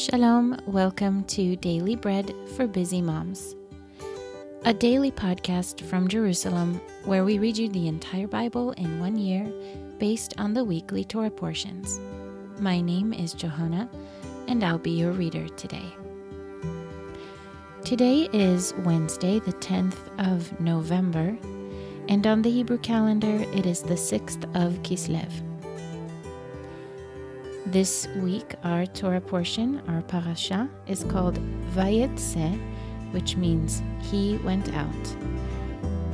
Shalom, 0.00 0.58
welcome 0.64 1.24
to 1.24 1.56
Daily 1.56 1.94
Bread 1.94 2.34
for 2.56 2.66
Busy 2.66 3.02
Moms, 3.02 3.54
a 4.64 4.72
daily 4.72 5.10
podcast 5.10 5.82
from 5.82 6.08
Jerusalem 6.08 6.80
where 7.04 7.22
we 7.22 7.38
read 7.38 7.58
you 7.58 7.68
the 7.68 7.86
entire 7.86 8.26
Bible 8.26 8.70
in 8.72 8.98
one 8.98 9.18
year 9.18 9.52
based 9.98 10.32
on 10.38 10.54
the 10.54 10.64
weekly 10.64 11.04
Torah 11.04 11.30
portions. 11.30 12.00
My 12.58 12.80
name 12.80 13.12
is 13.12 13.34
Johanna, 13.34 13.90
and 14.48 14.64
I'll 14.64 14.78
be 14.78 14.92
your 14.92 15.12
reader 15.12 15.46
today. 15.50 15.94
Today 17.84 18.26
is 18.32 18.72
Wednesday, 18.78 19.38
the 19.38 19.52
10th 19.52 19.98
of 20.16 20.58
November, 20.58 21.36
and 22.08 22.26
on 22.26 22.40
the 22.40 22.50
Hebrew 22.50 22.78
calendar 22.78 23.44
it 23.52 23.66
is 23.66 23.82
the 23.82 23.96
6th 23.96 24.44
of 24.54 24.82
Kislev. 24.82 25.49
This 27.70 28.08
week, 28.16 28.56
our 28.64 28.84
Torah 28.84 29.20
portion, 29.20 29.80
our 29.86 30.02
parasha, 30.02 30.68
is 30.88 31.04
called 31.04 31.38
Vayetse, 31.72 32.58
which 33.12 33.36
means 33.36 33.80
He 34.10 34.38
went 34.38 34.74
out. 34.74 35.16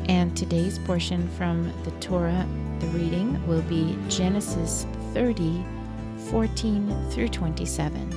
And 0.06 0.36
today's 0.36 0.78
portion 0.80 1.26
from 1.30 1.72
the 1.84 1.92
Torah, 1.92 2.46
the 2.78 2.88
reading, 2.88 3.42
will 3.46 3.62
be 3.62 3.96
Genesis 4.10 4.84
30, 5.14 5.64
14 6.28 7.10
through 7.10 7.28
27. 7.28 8.10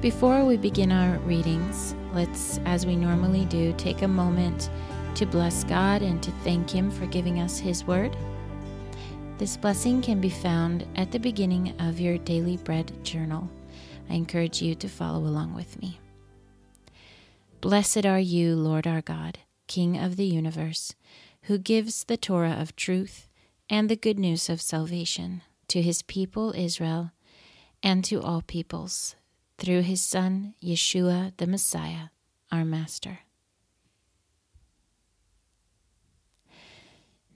Before 0.00 0.44
we 0.44 0.56
begin 0.56 0.90
our 0.90 1.18
readings, 1.18 1.94
let's, 2.12 2.58
as 2.64 2.84
we 2.84 2.96
normally 2.96 3.44
do, 3.44 3.72
take 3.78 4.02
a 4.02 4.08
moment 4.08 4.70
to 5.14 5.24
bless 5.24 5.62
God 5.62 6.02
and 6.02 6.20
to 6.20 6.32
thank 6.42 6.68
Him 6.68 6.90
for 6.90 7.06
giving 7.06 7.38
us 7.38 7.60
His 7.60 7.84
word. 7.84 8.16
This 9.38 9.56
blessing 9.56 10.02
can 10.02 10.20
be 10.20 10.30
found 10.30 10.84
at 10.96 11.12
the 11.12 11.20
beginning 11.20 11.72
of 11.80 12.00
your 12.00 12.18
daily 12.18 12.56
bread 12.56 12.92
journal. 13.04 13.48
I 14.10 14.14
encourage 14.14 14.60
you 14.60 14.74
to 14.74 14.88
follow 14.88 15.20
along 15.20 15.54
with 15.54 15.80
me. 15.80 16.00
Blessed 17.60 18.04
are 18.04 18.18
you, 18.18 18.56
Lord 18.56 18.84
our 18.84 19.00
God, 19.00 19.38
King 19.68 19.96
of 19.96 20.16
the 20.16 20.26
universe, 20.26 20.96
who 21.42 21.56
gives 21.56 22.02
the 22.02 22.16
Torah 22.16 22.56
of 22.58 22.74
truth 22.74 23.28
and 23.70 23.88
the 23.88 23.94
good 23.94 24.18
news 24.18 24.48
of 24.48 24.60
salvation 24.60 25.42
to 25.68 25.82
his 25.82 26.02
people 26.02 26.52
Israel 26.56 27.12
and 27.80 28.04
to 28.06 28.20
all 28.20 28.42
peoples, 28.42 29.14
through 29.56 29.82
his 29.82 30.02
Son, 30.02 30.54
Yeshua 30.60 31.32
the 31.36 31.46
Messiah, 31.46 32.08
our 32.50 32.64
Master. 32.64 33.20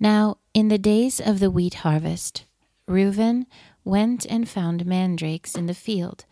Now, 0.01 0.39
in 0.55 0.69
the 0.69 0.79
days 0.79 1.21
of 1.21 1.41
the 1.41 1.51
wheat 1.51 1.75
harvest, 1.75 2.45
Reuben 2.87 3.47
went 3.85 4.27
and 4.27 4.49
found 4.49 4.85
mandrakes 4.85 5.55
in 5.55 5.67
the 5.67 5.75
field 5.75 6.25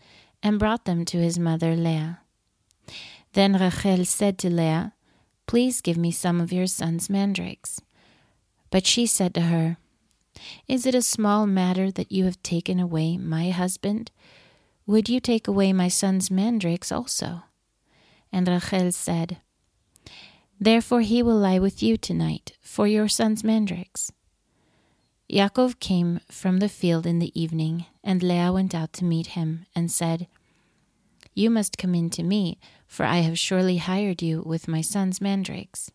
and 0.43 0.59
brought 0.59 0.85
them 0.85 1.05
to 1.05 1.17
his 1.17 1.39
mother 1.39 1.75
Leah. 1.75 2.19
Then 3.33 3.53
Rachel 3.53 4.05
said 4.05 4.37
to 4.39 4.49
Leah, 4.49 4.93
Please 5.47 5.81
give 5.81 5.97
me 5.97 6.11
some 6.11 6.39
of 6.39 6.53
your 6.53 6.67
son's 6.67 7.09
mandrakes. 7.09 7.81
But 8.69 8.85
she 8.85 9.05
said 9.05 9.33
to 9.33 9.41
her, 9.41 9.77
Is 10.67 10.85
it 10.85 10.95
a 10.95 11.01
small 11.01 11.47
matter 11.47 11.91
that 11.91 12.11
you 12.11 12.25
have 12.25 12.41
taken 12.43 12.79
away 12.79 13.17
my 13.17 13.49
husband? 13.49 14.11
Would 14.85 15.09
you 15.09 15.19
take 15.19 15.47
away 15.47 15.73
my 15.73 15.87
son's 15.87 16.29
mandrakes 16.29 16.91
also? 16.91 17.43
And 18.31 18.47
Rachel 18.47 18.91
said, 18.91 19.37
Therefore 20.61 21.01
he 21.01 21.23
will 21.23 21.37
lie 21.37 21.57
with 21.57 21.81
you 21.81 21.97
tonight 21.97 22.51
for 22.61 22.85
your 22.85 23.07
son's 23.07 23.43
mandrakes. 23.43 24.11
Yaakov 25.27 25.79
came 25.79 26.19
from 26.29 26.59
the 26.59 26.69
field 26.69 27.07
in 27.07 27.17
the 27.17 27.31
evening, 27.33 27.87
and 28.03 28.21
Leah 28.21 28.53
went 28.53 28.75
out 28.75 28.93
to 28.93 29.03
meet 29.03 29.27
him, 29.27 29.65
and 29.73 29.91
said, 29.91 30.27
You 31.33 31.49
must 31.49 31.79
come 31.79 31.95
in 31.95 32.11
to 32.11 32.21
me, 32.21 32.59
for 32.85 33.05
I 33.07 33.21
have 33.21 33.39
surely 33.39 33.77
hired 33.77 34.21
you 34.21 34.43
with 34.45 34.67
my 34.67 34.81
son's 34.81 35.19
mandrakes. 35.19 35.89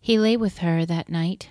He 0.00 0.18
lay 0.18 0.38
with 0.38 0.58
her 0.58 0.86
that 0.86 1.10
night. 1.10 1.50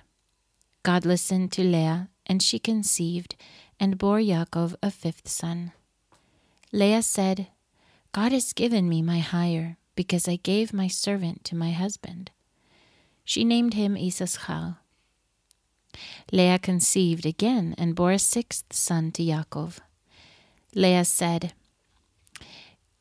God 0.81 1.05
listened 1.05 1.51
to 1.51 1.63
Leah, 1.63 2.09
and 2.25 2.41
she 2.41 2.57
conceived, 2.57 3.35
and 3.79 3.99
bore 3.99 4.17
Yaakov 4.17 4.73
a 4.81 4.89
fifth 4.89 5.27
son. 5.27 5.71
Leah 6.71 7.03
said, 7.03 7.47
God 8.11 8.31
has 8.31 8.53
given 8.53 8.89
me 8.89 9.03
my 9.03 9.19
hire 9.19 9.77
because 9.95 10.27
I 10.27 10.35
gave 10.37 10.73
my 10.73 10.87
servant 10.87 11.43
to 11.45 11.55
my 11.55 11.71
husband. 11.71 12.31
She 13.23 13.43
named 13.43 13.73
him 13.73 13.97
Issachar. 13.97 14.77
Leah 16.31 16.59
conceived 16.59 17.25
again 17.25 17.73
and 17.77 17.95
bore 17.95 18.11
a 18.11 18.19
sixth 18.19 18.73
son 18.73 19.11
to 19.13 19.23
Yaakov. 19.23 19.79
Leah 20.73 21.05
said, 21.05 21.53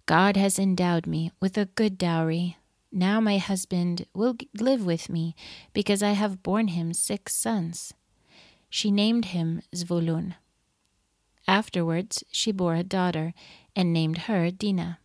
God 0.06 0.36
has 0.36 0.58
endowed 0.58 1.06
me 1.06 1.32
with 1.40 1.56
a 1.58 1.66
good 1.66 1.98
dowry. 1.98 2.56
Now 2.92 3.20
my 3.20 3.38
husband 3.38 4.06
will 4.14 4.36
live 4.60 4.84
with 4.84 5.08
me 5.08 5.34
because 5.72 6.02
I 6.02 6.10
have 6.12 6.42
borne 6.42 6.68
him 6.68 6.92
six 6.92 7.34
sons. 7.34 7.92
She 8.70 8.90
named 8.90 9.26
him 9.26 9.62
Zvulun. 9.74 10.34
Afterwards 11.48 12.22
she 12.30 12.52
bore 12.52 12.74
a 12.74 12.84
daughter 12.84 13.34
and 13.74 13.92
named 13.92 14.18
her 14.28 14.50
Dinah. 14.50 14.98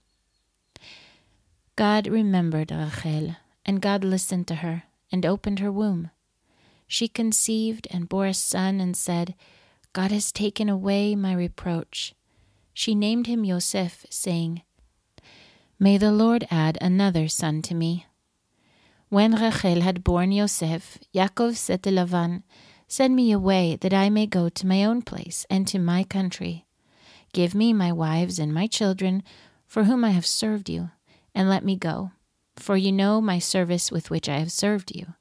God 1.79 2.07
remembered 2.07 2.71
Rachel, 2.71 3.37
and 3.65 3.79
God 3.81 4.03
listened 4.03 4.49
to 4.49 4.55
her 4.55 4.83
and 5.13 5.25
opened 5.25 5.59
her 5.59 5.71
womb. 5.71 6.11
She 6.89 7.07
conceived 7.07 7.87
and 7.89 8.09
bore 8.09 8.25
a 8.25 8.33
son 8.33 8.81
and 8.81 8.97
said, 8.97 9.33
God 9.93 10.11
has 10.11 10.33
taken 10.33 10.67
away 10.67 11.15
my 11.15 11.33
reproach. 11.33 12.13
She 12.73 12.95
named 12.95 13.27
him 13.27 13.45
Yosef, 13.45 14.05
saying, 14.09 14.63
May 15.79 15.97
the 15.97 16.11
Lord 16.11 16.45
add 16.51 16.77
another 16.81 17.29
son 17.29 17.61
to 17.61 17.73
me. 17.73 18.05
When 19.07 19.35
Rachel 19.35 19.79
had 19.79 20.03
borne 20.03 20.33
Yosef, 20.33 20.97
Yaakov 21.15 21.55
said 21.55 21.81
to 21.83 21.91
Lavan, 21.91 22.43
Send 22.89 23.15
me 23.15 23.31
away 23.31 23.77
that 23.79 23.93
I 23.93 24.09
may 24.09 24.27
go 24.27 24.49
to 24.49 24.67
my 24.67 24.83
own 24.83 25.01
place 25.01 25.45
and 25.49 25.65
to 25.69 25.79
my 25.79 26.03
country. 26.03 26.65
Give 27.31 27.55
me 27.55 27.71
my 27.71 27.93
wives 27.93 28.37
and 28.37 28.53
my 28.53 28.67
children, 28.67 29.23
for 29.65 29.85
whom 29.85 30.03
I 30.03 30.09
have 30.09 30.25
served 30.25 30.69
you 30.69 30.89
and 31.33 31.49
let 31.49 31.63
me 31.63 31.75
go, 31.75 32.11
for 32.55 32.75
you 32.77 32.91
know 32.91 33.21
my 33.21 33.39
service 33.39 33.91
with 33.91 34.09
which 34.09 34.27
I 34.27 34.39
have 34.39 34.51
served 34.51 34.95
you. 34.95 35.13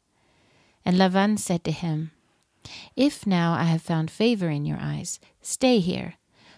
And 0.85 0.97
Lavan 0.97 1.39
said 1.39 1.65
to 1.65 1.71
him, 1.71 2.13
If 2.97 3.27
now 3.27 3.53
I 3.53 3.65
have 3.65 3.83
found 3.83 4.11
favor 4.11 4.49
in 4.49 4.65
your 4.65 4.79
eyes, 4.81 5.21
stay 5.41 5.81
here, 5.81 6.15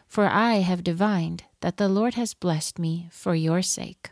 for 0.06 0.26
I 0.26 0.56
have 0.56 0.84
divined 0.84 1.44
that 1.60 1.76
the 1.76 1.88
Lord 1.88 2.14
has 2.14 2.34
blessed 2.34 2.78
me 2.78 3.08
for 3.10 3.34
your 3.34 3.62
sake. 3.62 4.10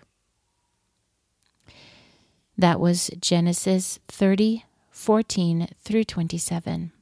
That 2.57 2.81
was 2.81 3.11
Genesis 3.21 4.01
30, 4.09 4.65
14 4.91 5.69
through 5.85 6.05
27. 6.05 6.93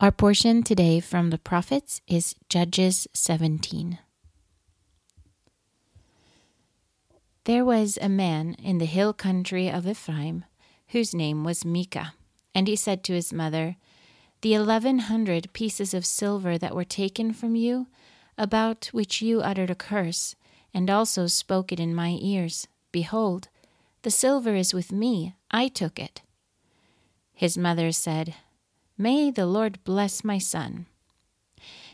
Our 0.00 0.10
portion 0.10 0.62
today 0.62 1.00
from 1.00 1.30
the 1.30 1.38
prophets 1.38 2.00
is 2.06 2.34
Judges 2.48 3.06
17. 3.12 3.98
There 7.44 7.64
was 7.64 7.98
a 8.00 8.08
man 8.08 8.54
in 8.54 8.78
the 8.78 8.86
hill 8.86 9.14
country 9.14 9.70
of 9.70 9.86
Ephraim 9.86 10.44
whose 10.88 11.14
name 11.14 11.42
was 11.42 11.64
Micah, 11.64 12.14
and 12.54 12.68
he 12.68 12.76
said 12.76 13.02
to 13.04 13.14
his 13.14 13.32
mother, 13.32 13.76
The 14.42 14.54
eleven 14.54 15.00
hundred 15.00 15.52
pieces 15.52 15.94
of 15.94 16.04
silver 16.04 16.58
that 16.58 16.74
were 16.74 16.84
taken 16.84 17.32
from 17.32 17.56
you, 17.56 17.86
about 18.36 18.86
which 18.92 19.22
you 19.22 19.40
uttered 19.40 19.70
a 19.70 19.74
curse, 19.74 20.34
and 20.74 20.90
also 20.90 21.26
spoke 21.26 21.72
it 21.72 21.80
in 21.80 21.94
my 21.94 22.18
ears, 22.20 22.68
behold, 22.92 23.48
the 24.02 24.10
silver 24.10 24.54
is 24.54 24.74
with 24.74 24.92
me, 24.92 25.34
I 25.50 25.68
took 25.68 25.98
it. 25.98 26.22
His 27.32 27.56
mother 27.56 27.92
said, 27.92 28.34
May 28.98 29.30
the 29.30 29.46
Lord 29.46 29.82
bless 29.84 30.24
my 30.24 30.38
son. 30.38 30.86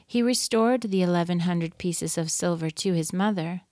He 0.07 0.23
restored 0.23 0.83
the 0.83 1.03
eleven 1.03 1.41
hundred 1.41 1.79
pieces 1.79 2.19
of 2.19 2.31
silver 2.31 2.71
to 2.71 2.93
his 2.95 3.13
mother 3.13 3.63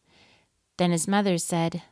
then 0.76 0.91
his 0.91 1.06
mother 1.06 1.38
said, 1.38 1.82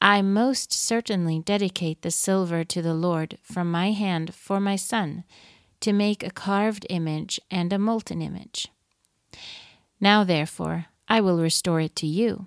I 0.00 0.20
most 0.20 0.72
certainly 0.72 1.38
dedicate 1.38 2.02
the 2.02 2.10
silver 2.10 2.64
to 2.64 2.82
the 2.82 2.94
Lord 2.94 3.38
from 3.42 3.70
my 3.70 3.92
hand 3.92 4.34
for 4.34 4.58
my 4.58 4.76
son, 4.76 5.24
to 5.80 5.92
make 5.92 6.22
a 6.22 6.30
carved 6.30 6.86
image 6.90 7.40
and 7.50 7.72
a 7.72 7.78
molten 7.78 8.20
image. 8.20 8.68
Now, 10.00 10.24
therefore, 10.24 10.86
I 11.08 11.20
will 11.20 11.38
restore 11.38 11.80
it 11.80 11.94
to 11.96 12.06
you. 12.06 12.46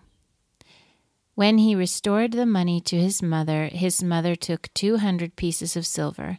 When 1.36 1.58
he 1.58 1.76
restored 1.76 2.32
the 2.32 2.46
money 2.46 2.80
to 2.82 2.98
his 2.98 3.22
mother, 3.22 3.68
his 3.68 4.02
mother 4.02 4.36
took 4.36 4.74
two 4.74 4.98
hundred 4.98 5.36
pieces 5.36 5.76
of 5.76 5.86
silver 5.86 6.38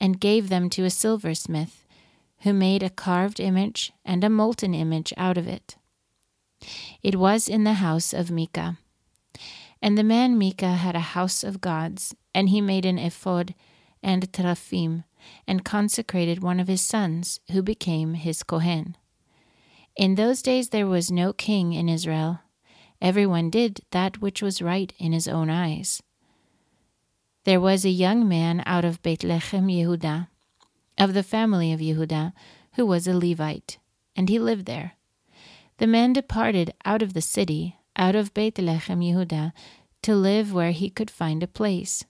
and 0.00 0.20
gave 0.20 0.48
them 0.48 0.70
to 0.70 0.84
a 0.84 0.90
silversmith, 0.90 1.84
who 2.40 2.54
made 2.54 2.82
a 2.82 2.88
carved 2.88 3.38
image 3.38 3.92
and 4.02 4.24
a 4.24 4.30
molten 4.30 4.74
image 4.74 5.12
out 5.18 5.36
of 5.36 5.46
it. 5.46 5.76
It 7.02 7.16
was 7.16 7.48
in 7.48 7.64
the 7.64 7.74
house 7.74 8.12
of 8.12 8.30
Micah. 8.30 8.78
And 9.82 9.96
the 9.96 10.04
man 10.04 10.38
Micah 10.38 10.74
had 10.74 10.94
a 10.94 11.14
house 11.16 11.42
of 11.42 11.60
gods, 11.60 12.14
and 12.34 12.48
he 12.48 12.60
made 12.60 12.84
an 12.84 12.98
ephod 12.98 13.54
and 14.02 14.30
teraphim, 14.32 15.04
and 15.46 15.64
consecrated 15.64 16.42
one 16.42 16.60
of 16.60 16.68
his 16.68 16.80
sons, 16.80 17.40
who 17.52 17.62
became 17.62 18.14
his 18.14 18.42
Kohen. 18.42 18.96
In 19.96 20.14
those 20.14 20.42
days 20.42 20.68
there 20.68 20.86
was 20.86 21.10
no 21.10 21.32
king 21.32 21.72
in 21.72 21.88
Israel. 21.88 22.40
Everyone 23.00 23.50
did 23.50 23.80
that 23.90 24.20
which 24.20 24.42
was 24.42 24.62
right 24.62 24.92
in 24.98 25.12
his 25.12 25.26
own 25.26 25.50
eyes. 25.50 26.02
There 27.44 27.60
was 27.60 27.84
a 27.84 27.90
young 27.90 28.28
man 28.28 28.62
out 28.66 28.84
of 28.84 29.02
Bethlehem, 29.02 29.68
Yehudah, 29.68 30.28
of 30.98 31.14
the 31.14 31.22
family 31.22 31.72
of 31.72 31.80
Yehudah, 31.80 32.32
who 32.74 32.84
was 32.84 33.06
a 33.06 33.14
Levite, 33.14 33.78
and 34.14 34.28
he 34.28 34.38
lived 34.38 34.66
there. 34.66 34.92
The 35.80 35.86
man 35.86 36.12
departed 36.12 36.74
out 36.84 37.00
of 37.00 37.14
the 37.14 37.22
city, 37.22 37.78
out 37.96 38.14
of 38.14 38.34
Bethlehem, 38.34 39.00
Yehudah, 39.00 39.54
to 40.02 40.14
live 40.14 40.52
where 40.52 40.72
he 40.72 40.90
could 40.90 41.10
find 41.10 41.42
a 41.42 41.46
place. 41.46 42.04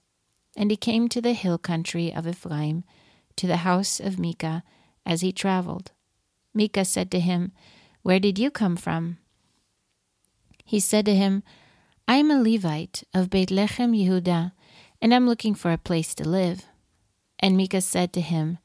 And 0.57 0.69
he 0.69 0.75
came 0.75 1.07
to 1.07 1.21
the 1.21 1.31
hill 1.31 1.57
country 1.57 2.13
of 2.13 2.27
Ephraim, 2.27 2.83
to 3.37 3.47
the 3.47 3.63
house 3.63 4.01
of 4.01 4.19
Micah, 4.19 4.63
as 5.05 5.21
he 5.21 5.31
traveled. 5.31 5.93
Micah 6.53 6.83
said 6.83 7.09
to 7.11 7.21
him, 7.21 7.53
Where 8.01 8.19
did 8.19 8.37
you 8.37 8.51
come 8.51 8.75
from? 8.75 9.19
He 10.65 10.81
said 10.81 11.05
to 11.05 11.15
him, 11.15 11.41
I 12.09 12.15
am 12.15 12.29
a 12.29 12.41
Levite 12.41 13.05
of 13.13 13.29
Bethlehem, 13.29 13.93
Yehudah, 13.93 14.51
and 15.01 15.13
I 15.13 15.15
am 15.15 15.27
looking 15.27 15.55
for 15.55 15.71
a 15.71 15.77
place 15.77 16.13
to 16.15 16.27
live. 16.27 16.65
And 17.39 17.55
Micah 17.55 17.79
said 17.79 18.11
to 18.13 18.21
him, 18.21 18.57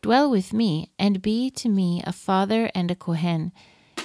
Dwell 0.00 0.30
with 0.30 0.54
me, 0.54 0.90
and 0.98 1.20
be 1.20 1.50
to 1.50 1.68
me 1.68 2.02
a 2.06 2.14
father 2.14 2.70
and 2.74 2.90
a 2.90 2.94
Kohen, 2.94 3.52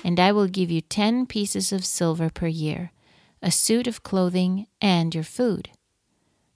and 0.04 0.20
I 0.20 0.32
will 0.32 0.48
give 0.48 0.70
you 0.70 0.82
ten 0.82 1.26
pieces 1.26 1.72
of 1.72 1.86
silver 1.86 2.30
per 2.30 2.48
year, 2.48 2.92
a 3.42 3.52
suit 3.52 3.88
of 3.88 4.04
clothing, 4.04 4.68
and 4.82 5.16
your 5.16 5.24
food. 5.24 5.70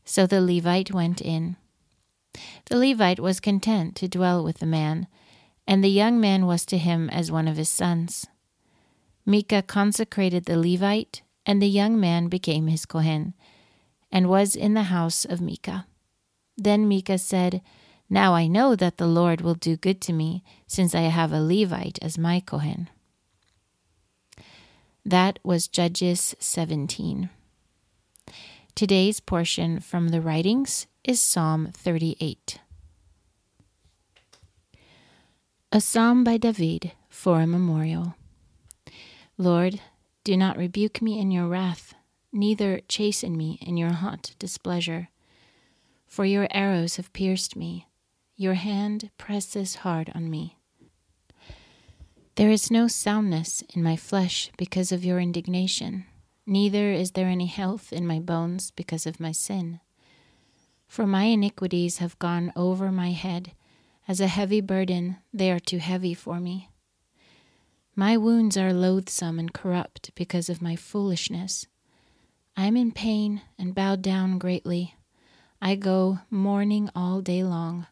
So 0.04 0.28
the 0.28 0.42
Levite 0.42 0.94
went 0.94 1.22
in. 1.22 1.56
The 2.66 2.78
Levite 2.78 3.20
was 3.20 3.40
content 3.40 3.96
to 3.98 4.08
dwell 4.08 4.44
with 4.44 4.60
the 4.60 4.66
man, 4.66 5.08
and 5.66 5.84
the 5.84 5.90
young 5.90 6.20
man 6.20 6.46
was 6.46 6.66
to 6.66 6.78
him 6.78 7.10
as 7.10 7.32
one 7.32 7.48
of 7.48 7.58
his 7.58 7.70
sons. 7.70 8.28
Micah 9.26 9.62
consecrated 9.62 10.46
the 10.46 10.58
Levite, 10.58 11.22
and 11.46 11.62
the 11.62 11.68
young 11.68 12.00
man 12.00 12.28
became 12.28 12.68
his 12.68 12.86
Kohen, 12.86 13.34
and 14.12 14.30
was 14.30 14.56
in 14.56 14.74
the 14.74 14.84
house 14.84 15.26
of 15.26 15.42
Micah. 15.42 15.86
Then 16.58 16.88
Micah 16.88 17.18
said, 17.18 17.62
Now 18.10 18.34
I 18.34 18.48
know 18.48 18.76
that 18.76 18.98
the 18.98 19.08
Lord 19.08 19.42
will 19.42 19.56
do 19.56 19.76
good 19.76 20.02
to 20.02 20.14
me, 20.14 20.44
since 20.68 20.96
I 20.96 21.02
have 21.02 21.32
a 21.32 21.42
Levite 21.42 22.00
as 22.02 22.18
my 22.18 22.40
Kohen. 22.40 22.90
That 25.08 25.40
was 25.42 25.70
Judges 25.70 26.36
17. 26.40 27.30
Today's 28.76 29.22
portion 29.22 29.80
from 29.80 30.10
the 30.10 30.20
writings 30.20 30.86
is 31.06 31.22
Psalm 31.22 31.72
38. 31.72 32.60
A 35.72 35.80
psalm 35.80 36.26
by 36.26 36.36
David 36.36 36.92
for 37.08 37.40
a 37.40 37.48
memorial. 37.48 38.16
Lord, 39.38 39.80
do 40.26 40.36
not 40.36 40.58
rebuke 40.58 41.02
me 41.02 41.22
in 41.22 41.32
your 41.32 41.48
wrath, 41.48 41.94
neither 42.34 42.82
chasten 42.90 43.38
me 43.38 43.60
in 43.62 43.78
your 43.78 43.94
hot 43.94 44.36
displeasure. 44.40 45.08
For 46.06 46.26
your 46.26 46.50
arrows 46.52 46.98
have 46.98 47.14
pierced 47.14 47.56
me, 47.56 47.88
your 48.36 48.56
hand 48.56 49.10
presses 49.18 49.76
hard 49.76 50.12
on 50.14 50.30
me. 50.30 50.57
There 52.38 52.52
is 52.52 52.70
no 52.70 52.88
soundness 52.88 53.64
in 53.74 53.82
my 53.82 53.96
flesh 53.96 54.52
because 54.60 54.92
of 54.92 55.04
your 55.04 55.20
indignation, 55.20 56.06
neither 56.46 56.92
is 56.92 57.14
there 57.14 57.30
any 57.30 57.48
health 57.48 57.92
in 57.92 58.06
my 58.06 58.20
bones 58.20 58.70
because 58.70 59.08
of 59.08 59.20
my 59.20 59.32
sin. 59.32 59.80
For 60.88 61.08
my 61.08 61.24
iniquities 61.24 61.98
have 61.98 62.20
gone 62.20 62.54
over 62.56 62.92
my 62.92 63.10
head, 63.10 63.54
as 64.08 64.22
a 64.22 64.28
heavy 64.28 64.62
burden, 64.62 65.18
they 65.34 65.50
are 65.50 65.60
too 65.60 65.80
heavy 65.80 66.14
for 66.14 66.40
me. 66.40 66.70
My 67.96 68.18
wounds 68.18 68.56
are 68.56 68.72
loathsome 68.72 69.40
and 69.40 69.52
corrupt 69.52 70.12
because 70.14 70.48
of 70.48 70.62
my 70.62 70.76
foolishness. 70.76 71.66
I 72.56 72.68
am 72.68 72.78
in 72.78 72.92
pain 72.92 73.42
and 73.58 73.74
bowed 73.74 74.04
down 74.04 74.38
greatly. 74.38 74.94
I 75.60 75.74
go 75.74 76.20
mourning 76.30 76.92
all 76.96 77.22
day 77.22 77.44
long. 77.44 77.88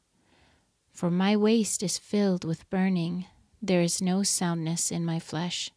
For 0.91 1.09
my 1.09 1.36
waist 1.36 1.81
is 1.81 1.98
filled 1.98 2.45
with 2.45 2.69
burning 2.69 3.25
there 3.67 3.81
is 3.81 4.01
no 4.01 4.23
soundness 4.23 4.91
in 4.91 5.06
my 5.06 5.19
flesh. 5.19 5.71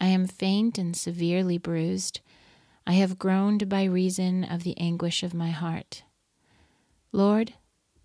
I 0.00 0.06
am 0.06 0.26
faint 0.26 0.78
and 0.78 0.96
severely 0.96 1.58
bruised. 1.58 2.20
I 2.86 2.94
have 2.94 3.18
groaned 3.18 3.68
by 3.68 3.84
reason 3.84 4.44
of 4.44 4.62
the 4.62 4.76
anguish 4.78 5.22
of 5.22 5.34
my 5.34 5.50
heart. 5.50 6.02
Lord, 7.12 7.54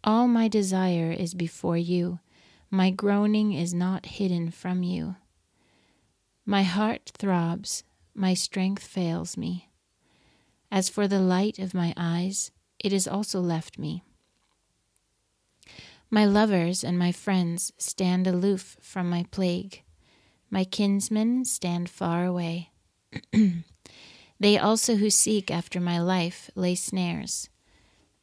all 0.04 0.28
my 0.28 0.48
desire 0.48 1.12
is 1.12 1.34
before 1.34 1.78
you. 1.78 2.20
My 2.72 2.90
groaning 2.92 3.54
is 3.54 3.74
not 3.74 4.06
hidden 4.06 4.52
from 4.52 4.84
you. 4.84 5.16
My 6.46 6.64
heart 6.64 7.12
throbs, 7.18 7.84
my 8.14 8.34
strength 8.34 8.84
fails 8.84 9.36
me. 9.36 9.70
As 10.72 10.88
for 10.88 11.08
the 11.08 11.20
light 11.20 11.60
of 11.60 11.74
my 11.74 11.94
eyes, 11.98 12.52
it 12.80 12.92
has 12.92 13.08
also 13.08 13.42
left 13.42 13.78
me. 13.78 14.04
My 16.12 16.26
lovers 16.26 16.84
and 16.84 16.98
my 16.98 17.12
friends 17.12 17.72
stand 17.78 18.26
aloof 18.26 18.78
from 18.82 19.10
my 19.10 19.26
plague. 19.30 19.84
My 20.50 20.64
kinsmen 20.64 21.46
stand 21.46 21.88
far 21.88 22.26
away. 22.26 22.72
they 24.40 24.58
also 24.58 24.96
who 24.96 25.12
seek 25.12 25.52
after 25.52 25.80
my 25.80 26.00
life 26.00 26.50
lay 26.56 26.74
snares. 26.74 27.50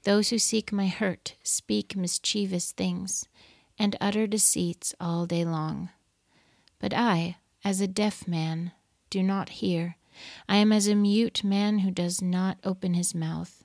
Those 0.03 0.31
who 0.31 0.39
seek 0.39 0.73
my 0.73 0.89
hurt 0.89 1.37
speak 1.45 1.95
mischievous 1.95 2.73
things 2.73 3.29
and 3.79 3.95
utter 4.01 4.27
deceits 4.27 4.93
all 4.99 5.27
day 5.27 5.45
long. 5.45 5.91
But 6.81 6.93
I, 6.93 7.37
as 7.65 7.81
a 7.81 7.87
deaf 7.87 8.27
man, 8.27 8.73
do 9.11 9.23
not 9.23 9.49
hear. 9.61 9.97
I 10.49 10.57
am 10.57 10.73
as 10.73 10.89
a 10.89 10.97
mute 10.97 11.45
man 11.45 11.81
who 11.81 11.93
does 11.93 12.21
not 12.21 12.59
open 12.65 12.95
his 12.95 13.15
mouth. 13.15 13.63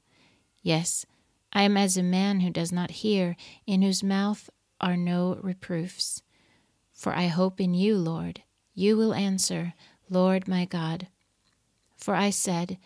Yes, 0.62 1.08
I 1.54 1.64
am 1.64 1.76
as 1.78 1.98
a 1.98 2.04
man 2.04 2.40
who 2.40 2.50
does 2.50 2.72
not 2.72 2.92
hear, 2.92 3.36
in 3.68 3.82
whose 3.82 4.04
mouth 4.04 4.50
are 4.80 4.98
no 4.98 5.40
reproofs. 5.42 6.22
For 6.94 7.14
I 7.14 7.28
hope 7.28 7.60
in 7.60 7.74
you, 7.74 7.98
Lord. 7.98 8.44
You 8.74 8.96
will 8.96 9.14
answer, 9.14 9.74
Lord 10.10 10.48
my 10.48 10.66
God. 10.66 11.08
For 11.96 12.16
I 12.16 12.30
said, 12.30 12.78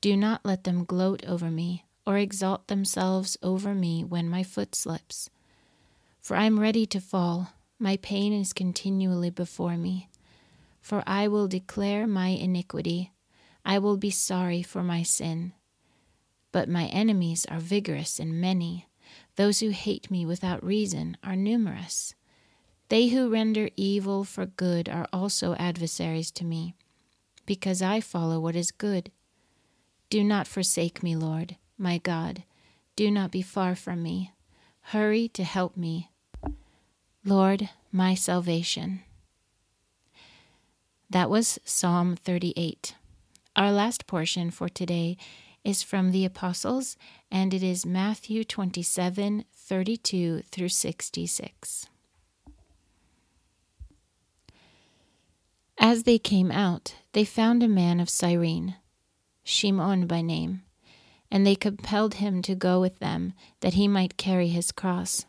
Do 0.00 0.16
not 0.16 0.44
let 0.44 0.64
them 0.64 0.84
gloat 0.84 1.24
over 1.26 1.50
me, 1.50 1.84
or 2.06 2.16
exalt 2.16 2.68
themselves 2.68 3.36
over 3.42 3.74
me 3.74 4.04
when 4.04 4.28
my 4.28 4.42
foot 4.42 4.74
slips. 4.74 5.30
For 6.20 6.36
I 6.36 6.44
am 6.44 6.60
ready 6.60 6.86
to 6.86 7.00
fall, 7.00 7.52
my 7.78 7.96
pain 7.96 8.32
is 8.32 8.52
continually 8.52 9.30
before 9.30 9.76
me. 9.76 10.08
For 10.80 11.02
I 11.06 11.28
will 11.28 11.48
declare 11.48 12.06
my 12.06 12.28
iniquity, 12.28 13.12
I 13.64 13.78
will 13.78 13.96
be 13.96 14.10
sorry 14.10 14.62
for 14.62 14.82
my 14.82 15.02
sin. 15.02 15.52
But 16.52 16.68
my 16.68 16.86
enemies 16.86 17.46
are 17.50 17.58
vigorous 17.58 18.18
and 18.18 18.40
many. 18.40 18.86
Those 19.36 19.60
who 19.60 19.70
hate 19.70 20.10
me 20.10 20.26
without 20.26 20.62
reason 20.62 21.16
are 21.24 21.36
numerous. 21.36 22.14
They 22.88 23.08
who 23.08 23.30
render 23.30 23.70
evil 23.74 24.22
for 24.22 24.44
good 24.44 24.88
are 24.88 25.08
also 25.12 25.54
adversaries 25.54 26.30
to 26.32 26.44
me, 26.44 26.74
because 27.46 27.80
I 27.80 28.00
follow 28.00 28.38
what 28.38 28.54
is 28.54 28.70
good. 28.70 29.10
Do 30.10 30.22
not 30.22 30.46
forsake 30.46 31.02
me, 31.02 31.16
Lord, 31.16 31.56
my 31.78 31.96
God. 31.96 32.44
Do 32.96 33.10
not 33.10 33.30
be 33.30 33.40
far 33.40 33.74
from 33.74 34.02
me. 34.02 34.32
Hurry 34.82 35.28
to 35.28 35.42
help 35.42 35.74
me. 35.74 36.10
Lord, 37.24 37.70
my 37.90 38.14
salvation. 38.14 39.00
That 41.08 41.30
was 41.30 41.58
Psalm 41.64 42.16
38. 42.16 42.94
Our 43.56 43.72
last 43.72 44.06
portion 44.06 44.50
for 44.50 44.68
today 44.68 45.16
is 45.64 45.82
from 45.82 46.10
the 46.10 46.24
Apostles, 46.24 46.96
and 47.30 47.54
it 47.54 47.62
is 47.62 47.86
Matthew 47.86 48.44
27 48.44 49.44
32 49.54 50.42
through 50.50 50.68
66. 50.68 51.86
As 55.78 56.02
they 56.04 56.18
came 56.18 56.50
out, 56.50 56.94
they 57.12 57.24
found 57.24 57.62
a 57.62 57.68
man 57.68 58.00
of 58.00 58.10
Cyrene, 58.10 58.76
Shimon 59.44 60.06
by 60.06 60.20
name, 60.22 60.62
and 61.30 61.46
they 61.46 61.54
compelled 61.54 62.14
him 62.14 62.42
to 62.42 62.54
go 62.54 62.80
with 62.80 62.98
them, 62.98 63.32
that 63.60 63.74
he 63.74 63.88
might 63.88 64.16
carry 64.16 64.48
his 64.48 64.70
cross. 64.70 65.26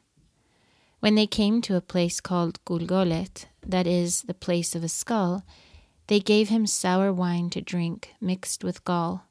When 1.00 1.16
they 1.16 1.28
came 1.28 1.62
to 1.64 1.76
a 1.76 1.82
place 1.82 2.22
called 2.22 2.64
Gulgolet, 2.66 3.48
that 3.66 3.88
is, 3.88 4.22
the 4.22 4.34
place 4.34 4.76
of 4.76 4.84
a 4.84 4.90
skull, 4.90 5.44
they 6.08 6.20
gave 6.20 6.50
him 6.50 6.68
sour 6.68 7.12
wine 7.12 7.50
to 7.52 7.62
drink, 7.62 8.14
mixed 8.22 8.64
with 8.64 8.84
gall. 8.84 9.26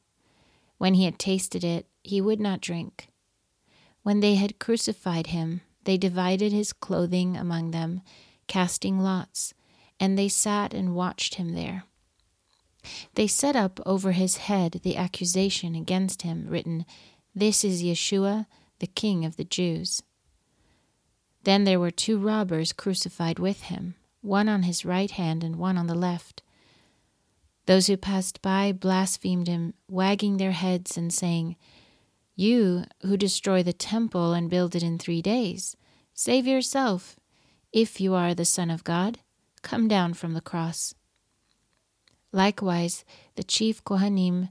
When 0.82 0.94
he 0.94 1.04
had 1.04 1.16
tasted 1.16 1.62
it, 1.62 1.86
he 2.02 2.20
would 2.20 2.40
not 2.40 2.60
drink. 2.60 3.06
When 4.02 4.18
they 4.18 4.34
had 4.34 4.58
crucified 4.58 5.28
him, 5.28 5.60
they 5.84 5.96
divided 5.96 6.50
his 6.50 6.72
clothing 6.72 7.36
among 7.36 7.70
them, 7.70 8.00
casting 8.48 8.98
lots, 8.98 9.54
and 10.00 10.18
they 10.18 10.26
sat 10.26 10.74
and 10.74 10.96
watched 10.96 11.36
him 11.36 11.54
there. 11.54 11.84
They 13.14 13.28
set 13.28 13.54
up 13.54 13.78
over 13.86 14.10
his 14.10 14.38
head 14.38 14.80
the 14.82 14.96
accusation 14.96 15.76
against 15.76 16.22
him, 16.22 16.48
written, 16.48 16.84
This 17.32 17.62
is 17.62 17.84
Yeshua, 17.84 18.46
the 18.80 18.88
King 18.88 19.24
of 19.24 19.36
the 19.36 19.44
Jews. 19.44 20.02
Then 21.44 21.62
there 21.62 21.78
were 21.78 21.92
two 21.92 22.18
robbers 22.18 22.72
crucified 22.72 23.38
with 23.38 23.62
him, 23.70 23.94
one 24.20 24.48
on 24.48 24.64
his 24.64 24.84
right 24.84 25.12
hand 25.12 25.44
and 25.44 25.54
one 25.54 25.78
on 25.78 25.86
the 25.86 25.94
left. 25.94 26.42
Those 27.66 27.86
who 27.86 27.96
passed 27.96 28.42
by 28.42 28.72
blasphemed 28.72 29.46
him, 29.46 29.74
wagging 29.88 30.36
their 30.36 30.52
heads 30.52 30.96
and 30.96 31.12
saying, 31.12 31.56
You 32.34 32.84
who 33.02 33.16
destroy 33.16 33.62
the 33.62 33.72
temple 33.72 34.32
and 34.32 34.50
build 34.50 34.74
it 34.74 34.82
in 34.82 34.98
three 34.98 35.22
days, 35.22 35.76
save 36.12 36.46
yourself. 36.46 37.16
If 37.72 38.00
you 38.00 38.14
are 38.14 38.34
the 38.34 38.44
Son 38.44 38.70
of 38.70 38.84
God, 38.84 39.20
come 39.62 39.86
down 39.88 40.14
from 40.14 40.34
the 40.34 40.40
cross. 40.40 40.94
Likewise, 42.32 43.04
the 43.36 43.44
chief 43.44 43.84
Kohanim, 43.84 44.48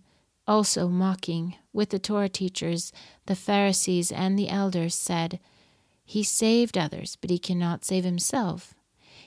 also 0.47 0.87
mocking, 0.87 1.55
with 1.73 1.89
the 1.89 1.99
Torah 1.99 2.29
teachers, 2.29 2.91
the 3.25 3.35
Pharisees, 3.35 4.11
and 4.11 4.37
the 4.37 4.49
elders, 4.49 4.95
said, 4.95 5.39
He 6.05 6.23
saved 6.23 6.77
others, 6.77 7.17
but 7.19 7.29
he 7.29 7.39
cannot 7.39 7.85
save 7.85 8.03
himself. 8.03 8.73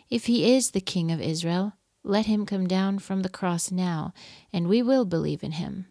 If 0.09 0.26
he 0.26 0.55
is 0.55 0.71
the 0.71 0.81
King 0.81 1.11
of 1.11 1.21
Israel, 1.21 1.75
let 2.05 2.27
him 2.27 2.47
come 2.47 2.69
down 2.69 2.99
from 2.99 3.23
the 3.23 3.29
cross 3.29 3.73
now, 3.73 4.13
and 4.53 4.69
we 4.69 4.83
will 4.83 5.05
believe 5.05 5.43
in 5.43 5.53
him. 5.53 5.87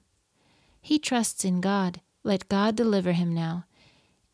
He 0.82 1.00
trusts 1.00 1.44
in 1.44 1.60
God. 1.60 2.02
Let 2.24 2.48
God 2.48 2.76
deliver 2.76 3.12
him 3.12 3.34
now, 3.34 3.66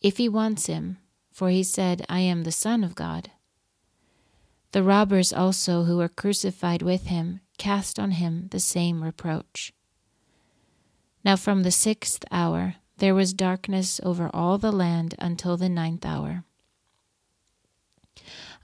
if 0.02 0.18
he 0.18 0.30
wants 0.30 0.68
him, 0.68 0.98
for 1.32 1.50
he 1.50 1.64
said, 1.64 2.06
I 2.08 2.20
am 2.20 2.44
the 2.44 2.52
Son 2.52 2.84
of 2.84 2.94
God. 2.94 3.32
The 4.72 4.84
robbers 4.84 5.34
also 5.34 5.86
who 5.86 5.98
were 5.98 6.10
crucified 6.10 6.84
with 6.84 7.08
him 7.08 7.40
cast 7.58 8.00
on 8.00 8.12
him 8.12 8.48
the 8.52 8.60
same 8.60 9.04
reproach. 9.04 9.74
Now 11.24 11.36
from 11.36 11.64
the 11.64 11.72
sixth 11.72 12.24
hour 12.32 12.76
there 12.98 13.16
was 13.16 13.34
darkness 13.34 14.00
over 14.04 14.30
all 14.34 14.58
the 14.58 14.72
land 14.72 15.16
until 15.20 15.58
the 15.58 15.70
ninth 15.70 16.06
hour. 16.06 16.44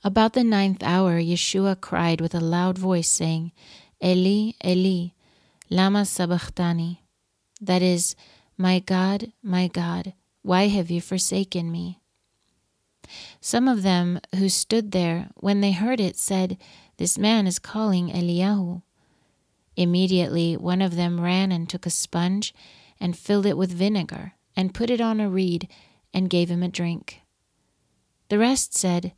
About 0.05 0.33
the 0.33 0.43
ninth 0.43 0.83
hour, 0.83 1.19
Yeshua 1.19 1.81
cried 1.81 2.21
with 2.21 2.35
a 2.35 2.39
loud 2.39 2.77
voice, 2.77 3.09
saying, 3.09 3.51
Eli, 4.03 4.51
Eli, 4.63 5.07
lama 5.71 6.05
sabachthani? 6.05 7.01
That 7.59 7.81
is, 7.81 8.15
My 8.55 8.77
God, 8.77 9.31
my 9.41 9.67
God, 9.67 10.13
why 10.43 10.67
have 10.67 10.91
you 10.91 11.01
forsaken 11.01 11.71
me? 11.71 12.01
Some 13.41 13.67
of 13.67 13.81
them 13.81 14.19
who 14.35 14.47
stood 14.47 14.91
there, 14.91 15.29
when 15.37 15.61
they 15.61 15.71
heard 15.71 15.99
it, 15.99 16.17
said, 16.17 16.59
This 16.97 17.17
man 17.17 17.47
is 17.47 17.57
calling 17.57 18.09
Eliyahu. 18.09 18.83
Immediately 19.75 20.55
one 20.55 20.83
of 20.83 20.95
them 20.95 21.19
ran 21.19 21.51
and 21.51 21.67
took 21.67 21.87
a 21.87 21.89
sponge 21.89 22.53
and 22.99 23.17
filled 23.17 23.47
it 23.47 23.57
with 23.57 23.71
vinegar 23.71 24.33
and 24.55 24.71
put 24.71 24.91
it 24.91 25.01
on 25.01 25.19
a 25.19 25.27
reed 25.27 25.67
and 26.13 26.29
gave 26.29 26.51
him 26.51 26.61
a 26.61 26.67
drink. 26.67 27.21
The 28.29 28.37
rest 28.37 28.75
said, 28.75 29.13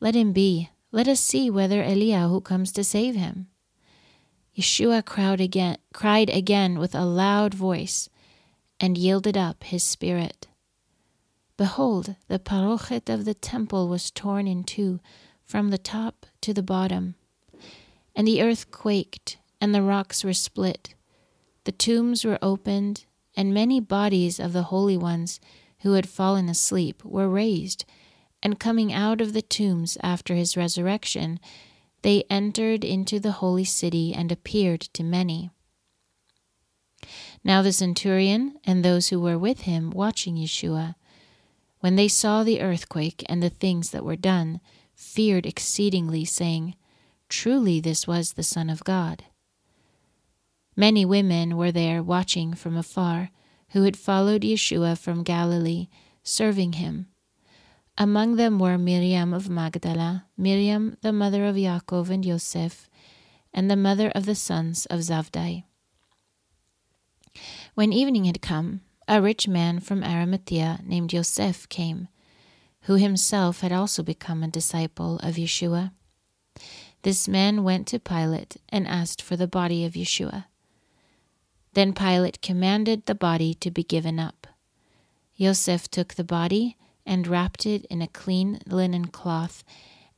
let 0.00 0.14
him 0.14 0.32
be. 0.32 0.70
Let 0.92 1.06
us 1.06 1.20
see 1.20 1.50
whether 1.50 1.82
Eliyahu 1.84 2.42
comes 2.42 2.72
to 2.72 2.82
save 2.82 3.14
him. 3.14 3.48
Yeshua 4.56 5.04
cried 5.04 5.40
again, 5.40 5.76
cried 5.92 6.30
again 6.30 6.78
with 6.78 6.94
a 6.94 7.04
loud 7.04 7.54
voice 7.54 8.08
and 8.80 8.98
yielded 8.98 9.36
up 9.36 9.62
his 9.62 9.84
spirit. 9.84 10.48
Behold, 11.56 12.16
the 12.28 12.38
parochet 12.38 13.08
of 13.12 13.24
the 13.24 13.34
temple 13.34 13.86
was 13.86 14.10
torn 14.10 14.48
in 14.48 14.64
two 14.64 14.98
from 15.44 15.68
the 15.68 15.78
top 15.78 16.26
to 16.40 16.54
the 16.54 16.62
bottom, 16.62 17.14
and 18.16 18.26
the 18.26 18.42
earth 18.42 18.70
quaked, 18.70 19.36
and 19.60 19.74
the 19.74 19.82
rocks 19.82 20.24
were 20.24 20.32
split. 20.32 20.94
The 21.64 21.72
tombs 21.72 22.24
were 22.24 22.38
opened, 22.40 23.04
and 23.36 23.52
many 23.52 23.78
bodies 23.78 24.40
of 24.40 24.52
the 24.52 24.64
holy 24.64 24.96
ones 24.96 25.38
who 25.80 25.92
had 25.92 26.08
fallen 26.08 26.48
asleep 26.48 27.04
were 27.04 27.28
raised 27.28 27.84
and 28.42 28.58
coming 28.58 28.92
out 28.92 29.20
of 29.20 29.32
the 29.32 29.42
tombs 29.42 29.98
after 30.02 30.34
his 30.34 30.56
resurrection, 30.56 31.38
they 32.02 32.24
entered 32.30 32.84
into 32.84 33.20
the 33.20 33.32
holy 33.32 33.64
city 33.64 34.14
and 34.14 34.32
appeared 34.32 34.80
to 34.80 35.02
many. 35.02 35.50
Now 37.44 37.62
the 37.62 37.72
centurion 37.72 38.56
and 38.64 38.84
those 38.84 39.08
who 39.08 39.20
were 39.20 39.38
with 39.38 39.62
him 39.62 39.90
watching 39.90 40.36
Yeshua, 40.36 40.94
when 41.80 41.96
they 41.96 42.08
saw 42.08 42.42
the 42.42 42.60
earthquake 42.60 43.24
and 43.28 43.42
the 43.42 43.50
things 43.50 43.90
that 43.90 44.04
were 44.04 44.16
done, 44.16 44.60
feared 44.94 45.46
exceedingly, 45.46 46.24
saying, 46.24 46.74
Truly 47.28 47.80
this 47.80 48.06
was 48.06 48.32
the 48.32 48.42
Son 48.42 48.68
of 48.68 48.84
God. 48.84 49.24
Many 50.76 51.04
women 51.04 51.56
were 51.56 51.72
there 51.72 52.02
watching 52.02 52.54
from 52.54 52.76
afar, 52.76 53.30
who 53.70 53.84
had 53.84 53.96
followed 53.96 54.42
Yeshua 54.42 54.98
from 54.98 55.22
Galilee, 55.22 55.88
serving 56.22 56.74
him 56.74 57.06
among 58.00 58.36
them 58.36 58.58
were 58.58 58.78
Miriam 58.78 59.34
of 59.34 59.50
Magdala, 59.50 60.24
Miriam 60.34 60.96
the 61.02 61.12
mother 61.12 61.44
of 61.44 61.54
Yaakov 61.54 62.08
and 62.08 62.24
Yosef, 62.24 62.88
and 63.52 63.70
the 63.70 63.76
mother 63.76 64.08
of 64.14 64.24
the 64.24 64.34
sons 64.34 64.86
of 64.86 65.00
Zabdi. 65.00 65.64
When 67.74 67.92
evening 67.92 68.24
had 68.24 68.40
come, 68.40 68.80
a 69.06 69.20
rich 69.20 69.46
man 69.46 69.80
from 69.80 70.02
Arimathea 70.02 70.80
named 70.82 71.12
Yosef 71.12 71.68
came, 71.68 72.08
who 72.82 72.94
himself 72.94 73.60
had 73.60 73.70
also 73.70 74.02
become 74.02 74.42
a 74.42 74.48
disciple 74.48 75.18
of 75.18 75.34
Yeshua. 75.34 75.92
This 77.02 77.28
man 77.28 77.64
went 77.64 77.86
to 77.88 77.98
Pilate 77.98 78.56
and 78.70 78.88
asked 78.88 79.20
for 79.20 79.36
the 79.36 79.46
body 79.46 79.84
of 79.84 79.92
Yeshua. 79.92 80.46
Then 81.74 81.92
Pilate 81.92 82.40
commanded 82.40 83.04
the 83.04 83.14
body 83.14 83.52
to 83.54 83.70
be 83.70 83.84
given 83.84 84.18
up. 84.18 84.46
Yosef 85.36 85.90
took 85.90 86.14
the 86.14 86.24
body 86.24 86.78
and 87.06 87.26
wrapped 87.26 87.66
it 87.66 87.84
in 87.86 88.02
a 88.02 88.08
clean 88.08 88.60
linen 88.66 89.06
cloth, 89.06 89.64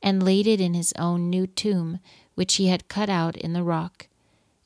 and 0.01 0.23
laid 0.23 0.47
it 0.47 0.59
in 0.59 0.73
his 0.73 0.93
own 0.97 1.29
new 1.29 1.47
tomb, 1.47 1.99
which 2.35 2.55
he 2.55 2.67
had 2.67 2.87
cut 2.87 3.09
out 3.09 3.37
in 3.37 3.53
the 3.53 3.63
rock. 3.63 4.07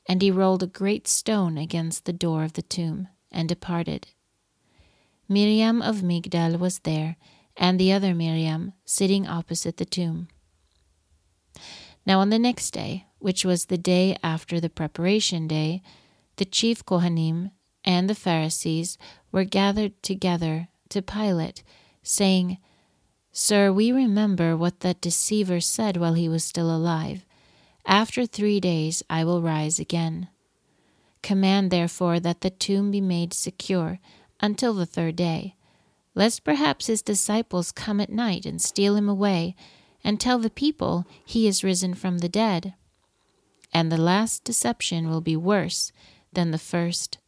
And 0.06 0.22
he 0.22 0.30
rolled 0.30 0.62
a 0.62 0.66
great 0.66 1.06
stone 1.06 1.58
against 1.58 2.04
the 2.04 2.12
door 2.12 2.42
of 2.42 2.54
the 2.54 2.62
tomb, 2.62 3.08
and 3.30 3.48
departed. 3.48 4.08
Miriam 5.28 5.82
of 5.82 5.96
Migdal 6.02 6.58
was 6.58 6.80
there, 6.80 7.16
and 7.56 7.78
the 7.78 7.92
other 7.92 8.14
Miriam, 8.14 8.72
sitting 8.84 9.26
opposite 9.26 9.76
the 9.76 9.84
tomb. 9.84 10.28
Now 12.06 12.20
on 12.20 12.30
the 12.30 12.38
next 12.38 12.70
day, 12.70 13.06
which 13.18 13.44
was 13.44 13.66
the 13.66 13.76
day 13.76 14.16
after 14.22 14.60
the 14.60 14.70
preparation 14.70 15.46
day, 15.46 15.82
the 16.36 16.46
chief 16.46 16.84
Kohanim 16.84 17.50
and 17.84 18.08
the 18.08 18.14
Pharisees 18.14 18.96
were 19.30 19.44
gathered 19.44 20.02
together 20.02 20.68
to 20.88 21.02
Pilate 21.02 21.62
saying, 22.08 22.58
Sir, 23.32 23.70
we 23.70 23.92
remember 23.92 24.56
what 24.56 24.80
that 24.80 25.00
deceiver 25.00 25.60
said 25.60 25.96
while 25.96 26.14
he 26.14 26.28
was 26.28 26.42
still 26.42 26.74
alive. 26.74 27.24
After 27.86 28.26
three 28.26 28.60
days 28.60 29.02
I 29.08 29.24
will 29.24 29.42
rise 29.42 29.78
again. 29.78 30.28
Command 31.22 31.70
therefore 31.70 32.18
that 32.20 32.40
the 32.40 32.50
tomb 32.50 32.90
be 32.90 33.00
made 33.00 33.34
secure 33.34 33.98
until 34.40 34.72
the 34.72 34.86
third 34.86 35.16
day, 35.16 35.56
lest 36.14 36.44
perhaps 36.44 36.86
his 36.86 37.02
disciples 37.02 37.72
come 37.72 38.00
at 38.00 38.10
night 38.10 38.46
and 38.46 38.60
steal 38.60 38.96
him 38.96 39.08
away, 39.08 39.54
and 40.02 40.20
tell 40.20 40.38
the 40.38 40.50
people 40.50 41.06
he 41.24 41.46
is 41.46 41.64
risen 41.64 41.92
from 41.92 42.18
the 42.18 42.28
dead. 42.28 42.74
And 43.72 43.92
the 43.92 43.98
last 43.98 44.44
deception 44.44 45.10
will 45.10 45.20
be 45.20 45.36
worse 45.36 45.92
than 46.32 46.50
the 46.52 46.58
first. 46.58 47.18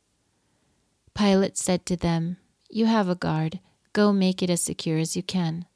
Pilate 1.14 1.58
said 1.58 1.84
to 1.86 1.96
them, 1.96 2.38
You 2.70 2.86
have 2.86 3.08
a 3.08 3.14
guard 3.14 3.60
Go 3.92 4.12
make 4.12 4.42
it 4.42 4.50
as 4.50 4.62
secure 4.62 4.98
as 4.98 5.16
you 5.16 5.22
can. 5.22 5.66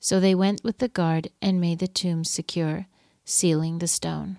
So 0.00 0.18
they 0.18 0.34
went 0.34 0.64
with 0.64 0.78
the 0.78 0.88
guard 0.88 1.28
and 1.40 1.60
made 1.60 1.78
the 1.78 1.86
tomb 1.86 2.24
secure, 2.24 2.86
sealing 3.24 3.78
the 3.78 3.86
stone. 3.86 4.38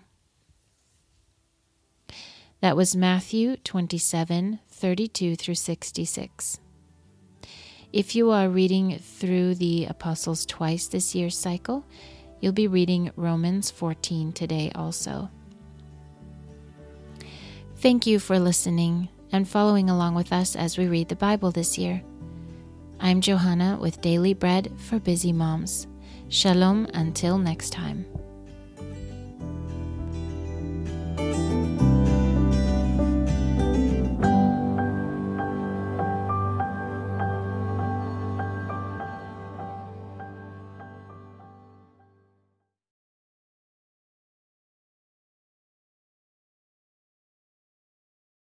That 2.60 2.76
was 2.76 2.96
Matthew 2.96 3.58
27 3.58 4.60
32 4.70 5.36
through 5.36 5.56
66. 5.56 6.60
If 7.94 8.16
you 8.16 8.32
are 8.32 8.50
reading 8.50 8.98
through 8.98 9.56
the 9.56 9.86
Apostles 9.86 10.46
twice 10.46 10.88
this 10.88 11.14
year's 11.14 11.38
cycle, 11.38 11.86
you'll 12.42 12.52
be 12.52 12.68
reading 12.68 13.12
Romans 13.16 13.70
14 13.70 14.34
today 14.34 14.72
also. 14.76 15.30
Thank 17.78 18.08
you 18.08 18.18
for 18.20 18.40
listening 18.40 19.10
and 19.32 19.48
following 19.48 19.90
along 19.90 20.16
with 20.16 20.34
us 20.34 20.56
as 20.56 20.78
we 20.78 20.88
read 20.88 21.10
the 21.10 21.16
Bible 21.16 21.52
this 21.52 21.78
year. 21.78 22.02
I'm 23.04 23.20
Johanna 23.20 23.78
with 23.82 24.00
Daily 24.00 24.34
Bread 24.34 24.72
for 24.78 24.98
Busy 24.98 25.34
Moms. 25.34 25.88
Shalom 26.30 26.88
until 26.94 27.38
next 27.38 27.72
time. 27.72 28.06